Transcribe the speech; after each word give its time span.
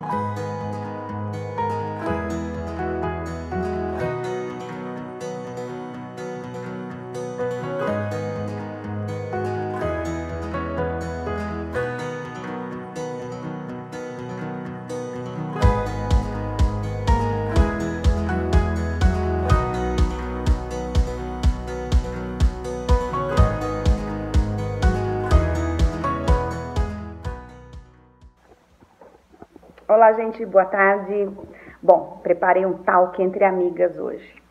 Música 0.00 0.55
Olá, 29.88 30.14
gente, 30.14 30.44
boa 30.44 30.64
tarde. 30.64 31.30
Bom, 31.80 32.18
preparei 32.20 32.66
um 32.66 32.78
talk 32.78 33.22
entre 33.22 33.44
amigas 33.44 33.96
hoje. 33.96 34.42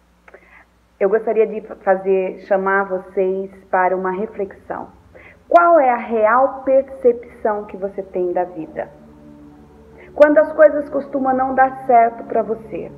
Eu 0.97 1.09
gostaria 1.09 1.45
de 1.45 1.59
fazer 1.83 2.39
chamar 2.47 2.85
vocês 2.85 3.51
para 3.69 3.97
uma 3.97 4.11
reflexão. 4.11 4.87
Qual 5.49 5.77
é 5.77 5.89
a 5.89 5.97
real 5.97 6.63
percepção 6.63 7.65
que 7.65 7.75
você 7.75 8.01
tem 8.01 8.31
da 8.31 8.45
vida? 8.45 8.89
Quando 10.13 10.37
as 10.37 10.53
coisas 10.53 10.87
costumam 10.87 11.35
não 11.35 11.53
dar 11.53 11.85
certo 11.85 12.23
para 12.23 12.41
você, 12.41 12.89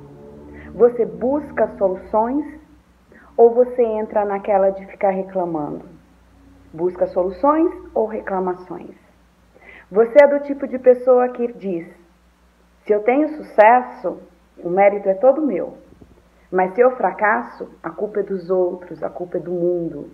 você 0.72 1.04
busca 1.04 1.66
soluções 1.76 2.46
ou 3.36 3.52
você 3.52 3.82
entra 3.82 4.24
naquela 4.24 4.70
de 4.70 4.86
ficar 4.86 5.10
reclamando? 5.10 5.84
Busca 6.72 7.08
soluções 7.08 7.68
ou 7.92 8.06
reclamações? 8.06 8.94
Você 9.90 10.22
é 10.22 10.28
do 10.28 10.38
tipo 10.44 10.68
de 10.68 10.78
pessoa 10.78 11.30
que 11.30 11.52
diz: 11.54 11.98
se 12.88 12.94
eu 12.94 13.02
tenho 13.02 13.28
sucesso, 13.36 14.18
o 14.64 14.70
mérito 14.70 15.10
é 15.10 15.14
todo 15.14 15.46
meu. 15.46 15.76
Mas 16.50 16.74
se 16.74 16.80
eu 16.80 16.96
fracasso, 16.96 17.68
a 17.82 17.90
culpa 17.90 18.20
é 18.20 18.22
dos 18.22 18.48
outros, 18.48 19.02
a 19.02 19.10
culpa 19.10 19.36
é 19.36 19.40
do 19.40 19.50
mundo. 19.50 20.10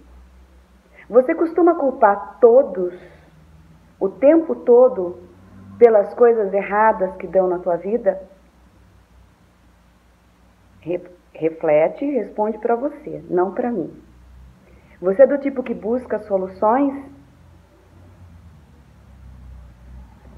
Você 1.09 1.37
costuma 1.37 1.77
culpar 1.77 2.39
todos, 2.41 2.93
o 4.01 4.09
tempo 4.09 4.57
todo, 4.57 5.21
pelas 5.79 6.13
coisas 6.15 6.53
erradas 6.53 7.15
que 7.15 7.29
dão 7.29 7.47
na 7.47 7.61
tua 7.61 7.77
vida? 7.77 8.21
Reflete 11.33 12.05
e 12.05 12.15
responde 12.17 12.59
para 12.59 12.75
você, 12.75 13.25
não 13.31 13.55
para 13.55 13.71
mim. 13.71 14.03
Você 15.01 15.23
é 15.23 15.27
do 15.29 15.39
tipo 15.39 15.63
que 15.63 15.75
busca 15.75 16.19
soluções? 16.25 17.05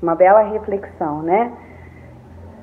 Uma 0.03 0.15
bela 0.15 0.43
reflexão, 0.43 1.23
né? 1.23 1.76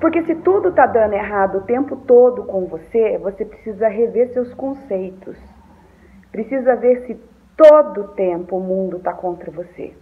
Porque 0.04 0.22
se 0.24 0.34
tudo 0.34 0.68
está 0.68 0.84
dando 0.84 1.14
errado 1.14 1.56
o 1.56 1.62
tempo 1.62 1.96
todo 1.96 2.44
com 2.44 2.66
você, 2.66 3.16
você 3.16 3.42
precisa 3.42 3.88
rever 3.88 4.34
seus 4.34 4.52
conceitos. 4.52 5.34
Precisa 6.30 6.76
ver 6.76 7.06
se 7.06 7.14
todo 7.56 8.02
o 8.02 8.08
tempo 8.08 8.58
o 8.58 8.60
mundo 8.60 8.98
está 8.98 9.14
contra 9.14 9.50
você. 9.50 9.94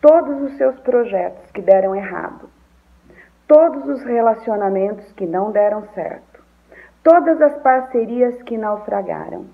Todos 0.00 0.40
os 0.40 0.56
seus 0.56 0.80
projetos 0.80 1.50
que 1.50 1.60
deram 1.60 1.94
errado. 1.94 2.48
Todos 3.46 3.86
os 3.86 4.02
relacionamentos 4.04 5.12
que 5.12 5.26
não 5.26 5.50
deram 5.52 5.82
certo. 5.88 6.42
Todas 7.02 7.38
as 7.42 7.58
parcerias 7.58 8.42
que 8.42 8.56
naufragaram. 8.56 9.44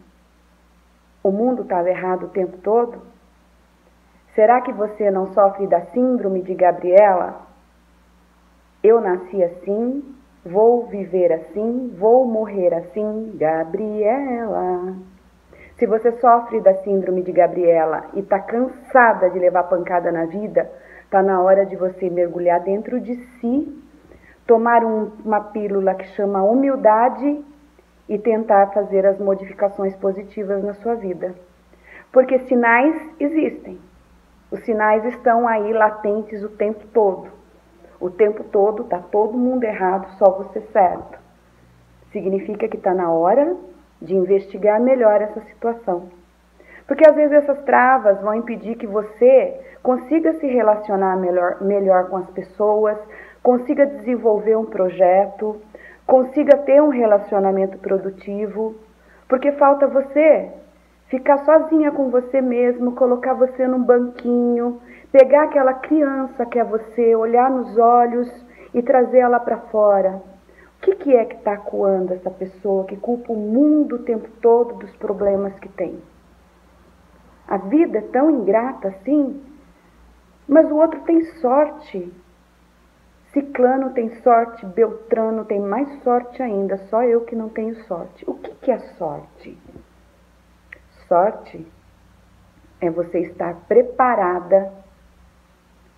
O 1.24 1.32
mundo 1.32 1.62
estava 1.62 1.90
errado 1.90 2.26
o 2.26 2.30
tempo 2.30 2.56
todo? 2.58 3.02
Será 4.36 4.60
que 4.60 4.72
você 4.72 5.10
não 5.10 5.32
sofre 5.32 5.66
da 5.66 5.80
síndrome 5.86 6.40
de 6.40 6.54
Gabriela? 6.54 7.50
Eu 8.82 9.00
nasci 9.00 9.40
assim, 9.44 10.02
vou 10.44 10.86
viver 10.86 11.32
assim, 11.32 11.94
vou 11.96 12.26
morrer 12.26 12.74
assim, 12.74 13.32
Gabriela. 13.36 14.96
Se 15.76 15.86
você 15.86 16.10
sofre 16.18 16.60
da 16.60 16.74
síndrome 16.82 17.22
de 17.22 17.30
Gabriela 17.30 18.06
e 18.14 18.18
está 18.18 18.40
cansada 18.40 19.30
de 19.30 19.38
levar 19.38 19.64
pancada 19.64 20.10
na 20.10 20.24
vida, 20.24 20.68
está 21.04 21.22
na 21.22 21.40
hora 21.40 21.64
de 21.64 21.76
você 21.76 22.10
mergulhar 22.10 22.58
dentro 22.58 23.00
de 23.00 23.14
si, 23.14 23.82
tomar 24.48 24.84
um, 24.84 25.12
uma 25.24 25.40
pílula 25.40 25.94
que 25.94 26.08
chama 26.16 26.42
humildade 26.42 27.44
e 28.08 28.18
tentar 28.18 28.72
fazer 28.72 29.06
as 29.06 29.20
modificações 29.20 29.94
positivas 29.94 30.62
na 30.64 30.74
sua 30.74 30.96
vida. 30.96 31.36
Porque 32.10 32.40
sinais 32.40 33.00
existem. 33.20 33.78
Os 34.50 34.60
sinais 34.64 35.04
estão 35.04 35.46
aí 35.46 35.72
latentes 35.72 36.42
o 36.42 36.48
tempo 36.48 36.84
todo. 36.92 37.41
O 38.02 38.10
tempo 38.10 38.42
todo 38.42 38.82
está 38.82 38.98
todo 38.98 39.38
mundo 39.38 39.62
errado, 39.62 40.08
só 40.18 40.28
você 40.32 40.60
certo. 40.72 41.16
Significa 42.10 42.66
que 42.66 42.76
está 42.76 42.92
na 42.92 43.12
hora 43.12 43.56
de 44.00 44.16
investigar 44.16 44.80
melhor 44.80 45.22
essa 45.22 45.40
situação. 45.42 46.08
Porque 46.84 47.08
às 47.08 47.14
vezes 47.14 47.32
essas 47.32 47.62
travas 47.62 48.20
vão 48.20 48.34
impedir 48.34 48.74
que 48.74 48.88
você 48.88 49.56
consiga 49.84 50.32
se 50.40 50.48
relacionar 50.48 51.16
melhor, 51.16 51.62
melhor 51.62 52.08
com 52.08 52.16
as 52.16 52.28
pessoas, 52.30 52.98
consiga 53.40 53.86
desenvolver 53.86 54.56
um 54.56 54.66
projeto, 54.66 55.62
consiga 56.04 56.56
ter 56.56 56.82
um 56.82 56.88
relacionamento 56.88 57.78
produtivo, 57.78 58.74
porque 59.28 59.52
falta 59.52 59.86
você 59.86 60.50
ficar 61.06 61.38
sozinha 61.44 61.92
com 61.92 62.10
você 62.10 62.40
mesmo, 62.40 62.96
colocar 62.96 63.34
você 63.34 63.64
num 63.68 63.84
banquinho 63.84 64.80
pegar 65.12 65.44
aquela 65.44 65.74
criança 65.74 66.46
que 66.46 66.58
é 66.58 66.64
você, 66.64 67.14
olhar 67.14 67.50
nos 67.50 67.76
olhos 67.76 68.28
e 68.72 68.82
trazer 68.82 69.18
ela 69.18 69.38
para 69.38 69.58
fora. 69.58 70.22
O 70.78 70.84
que, 70.84 70.96
que 70.96 71.14
é 71.14 71.26
que 71.26 71.36
está 71.36 71.52
acuando 71.52 72.14
essa 72.14 72.30
pessoa 72.30 72.86
que 72.86 72.96
culpa 72.96 73.32
o 73.32 73.36
mundo 73.36 73.96
o 73.96 74.02
tempo 74.02 74.28
todo 74.40 74.74
dos 74.76 74.90
problemas 74.96 75.56
que 75.60 75.68
tem? 75.68 76.02
A 77.46 77.58
vida 77.58 77.98
é 77.98 78.02
tão 78.02 78.30
ingrata 78.30 78.88
assim, 78.88 79.44
mas 80.48 80.68
o 80.70 80.76
outro 80.76 81.00
tem 81.02 81.22
sorte. 81.40 82.10
Ciclano 83.32 83.90
tem 83.90 84.14
sorte, 84.22 84.64
Beltrano 84.66 85.44
tem 85.44 85.60
mais 85.60 86.02
sorte 86.02 86.42
ainda, 86.42 86.78
só 86.88 87.02
eu 87.04 87.20
que 87.22 87.36
não 87.36 87.48
tenho 87.48 87.76
sorte. 87.84 88.24
O 88.26 88.34
que, 88.34 88.50
que 88.56 88.70
é 88.70 88.78
sorte? 88.96 89.56
Sorte 91.06 91.66
é 92.80 92.90
você 92.90 93.20
estar 93.20 93.54
preparada 93.68 94.81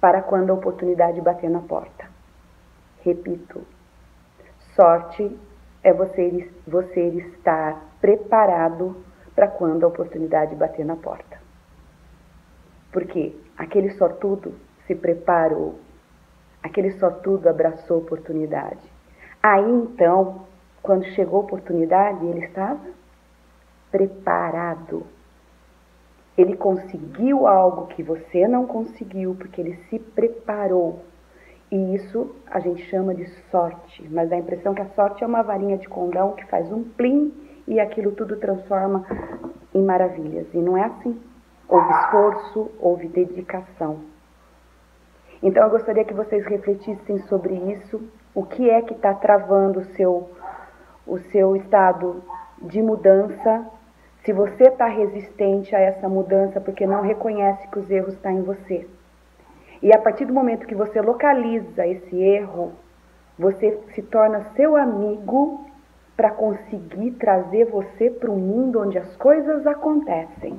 para 0.05 0.21
quando 0.21 0.51
a 0.51 0.55
oportunidade 0.55 1.19
bater 1.23 1.49
na 1.49 1.61
porta. 1.61 2.05
Repito, 3.01 3.63
sorte 4.77 5.35
é 5.83 5.95
você, 5.95 6.53
você 6.67 7.09
estar 7.09 7.83
preparado 8.03 9.03
para 9.35 9.49
quando 9.49 9.83
a 9.83 9.89
oportunidade 9.89 10.55
bater 10.57 10.85
na 10.85 10.95
porta. 10.95 11.41
Porque 12.93 13.35
aquele 13.57 13.93
sortudo 13.93 14.55
se 14.87 14.95
preparou, 14.95 15.81
aquele 16.63 16.91
sortudo 16.99 17.49
abraçou 17.49 17.97
a 17.97 18.01
oportunidade. 18.01 18.87
Aí 19.43 19.71
então, 19.71 20.45
quando 20.83 21.07
chegou 21.15 21.41
a 21.41 21.45
oportunidade, 21.45 22.27
ele 22.27 22.45
estava 22.45 22.91
preparado. 23.91 25.07
Ele 26.37 26.57
conseguiu 26.57 27.47
algo 27.47 27.87
que 27.89 28.03
você 28.03 28.49
não 28.49 28.67
conseguiu 28.67 29.35
porque 29.35 29.61
ele 29.61 29.77
se 29.89 29.99
preparou. 29.99 31.01
E 31.71 31.95
isso 31.95 32.35
a 32.47 32.61
gente 32.61 32.83
chama 32.87 33.15
de 33.15 33.27
sorte, 33.51 34.07
mas 34.11 34.29
dá 34.29 34.37
a 34.37 34.39
impressão 34.39 34.75
que 34.75 34.83
a 34.83 34.89
sorte 34.91 35.25
é 35.25 35.27
uma 35.27 35.43
varinha 35.43 35.79
de 35.79 35.89
condão 35.89 36.33
que 36.33 36.45
faz 36.47 36.71
um 36.71 36.85
plim 36.85 37.33
e 37.67 37.81
aquilo 37.81 38.13
tudo 38.13 38.37
transforma 38.37 39.05
em 39.73 39.83
maravilhas. 39.83 40.47
E 40.53 40.59
não 40.59 40.77
é 40.77 40.85
assim. 40.85 41.21
Houve 41.69 41.91
esforço, 41.93 42.71
houve 42.81 43.09
dedicação. 43.09 44.01
Então 45.43 45.63
eu 45.65 45.71
gostaria 45.71 46.05
que 46.05 46.15
vocês 46.15 46.45
refletissem 46.47 47.19
sobre 47.29 47.55
isso. 47.55 48.03
O 48.35 48.45
que 48.45 48.69
é 48.69 48.83
que 48.83 48.95
está 48.95 49.15
travando 49.15 49.81
o 49.81 49.85
seu, 49.95 50.31
o 51.07 51.19
seu 51.19 51.57
estado 51.57 52.23
de 52.63 52.81
mudança 52.81 53.67
se 54.25 54.33
você 54.33 54.65
está 54.65 54.87
resistente 54.87 55.77
a 55.77 55.81
essa 55.81 56.09
mudança 56.09 56.61
porque 56.61 56.87
não 56.87 57.03
reconhece 57.03 57.69
que 57.69 57.79
os 57.79 57.91
erros 57.91 58.15
estão 58.15 58.33
tá 58.33 58.39
em 58.39 58.43
você. 58.43 58.87
E 59.83 59.95
a 59.95 59.99
partir 59.99 60.25
do 60.25 60.33
momento 60.33 60.67
que 60.67 60.75
você 60.75 61.01
localiza 61.01 61.87
esse 61.87 62.17
erro, 62.17 62.73
você 63.39 63.79
se 63.95 64.03
torna 64.03 64.47
seu 64.57 64.77
amigo 64.77 65.67
para 66.17 66.31
conseguir 66.31 67.11
trazer 67.13 67.67
você 67.67 68.09
para 68.09 68.31
um 68.31 68.39
mundo 68.39 68.81
onde 68.81 68.97
as 68.97 69.15
coisas 69.17 69.67
acontecem, 69.67 70.59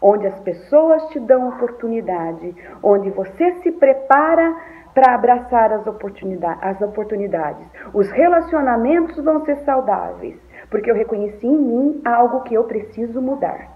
onde 0.00 0.26
as 0.26 0.40
pessoas 0.40 1.06
te 1.10 1.20
dão 1.20 1.48
oportunidade, 1.48 2.56
onde 2.82 3.10
você 3.10 3.52
se 3.62 3.70
prepara 3.70 4.56
para 4.96 5.14
abraçar 5.14 5.74
as, 5.74 5.86
oportunidades, 5.86 6.62
as 6.62 6.80
oportunidades. 6.80 7.68
Os 7.92 8.10
relacionamentos 8.10 9.22
vão 9.22 9.44
ser 9.44 9.56
saudáveis 9.56 10.40
porque 10.70 10.90
eu 10.90 10.94
reconheci 10.94 11.46
em 11.46 11.58
mim 11.58 12.00
algo 12.02 12.40
que 12.40 12.54
eu 12.54 12.64
preciso 12.64 13.20
mudar. 13.20 13.68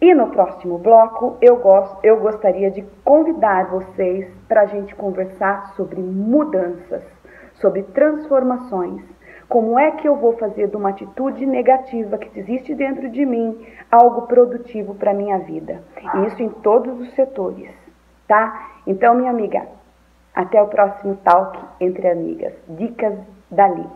E 0.00 0.14
no 0.14 0.28
próximo 0.28 0.78
bloco 0.78 1.36
eu, 1.42 1.60
eu 2.04 2.20
gostaria 2.20 2.70
de 2.70 2.82
convidar 3.04 3.66
vocês 3.66 4.32
para 4.46 4.60
a 4.60 4.66
gente 4.66 4.94
conversar 4.94 5.74
sobre 5.74 6.00
mudanças, 6.00 7.02
sobre 7.54 7.82
transformações. 7.82 9.02
Como 9.48 9.76
é 9.76 9.90
que 9.90 10.06
eu 10.06 10.14
vou 10.14 10.34
fazer 10.38 10.68
de 10.68 10.76
uma 10.76 10.90
atitude 10.90 11.44
negativa 11.44 12.16
que 12.16 12.38
existe 12.38 12.76
dentro 12.76 13.10
de 13.10 13.26
mim 13.26 13.66
algo 13.90 14.28
produtivo 14.28 14.94
para 14.94 15.10
a 15.10 15.14
minha 15.14 15.38
vida? 15.38 15.82
E 16.14 16.26
isso 16.26 16.40
em 16.40 16.48
todos 16.48 17.00
os 17.00 17.12
setores, 17.14 17.74
tá? 18.28 18.70
Então, 18.86 19.14
minha 19.14 19.30
amiga, 19.30 19.66
até 20.34 20.62
o 20.62 20.68
próximo 20.68 21.16
talk 21.24 21.58
entre 21.80 22.08
amigas. 22.08 22.54
Dicas 22.68 23.18
dali. 23.50 23.86